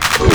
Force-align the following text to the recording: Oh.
Oh. 0.00 0.27